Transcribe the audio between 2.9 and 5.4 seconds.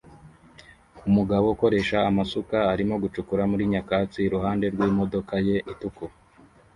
gucukura muri nyakatsi iruhande rw'imodoka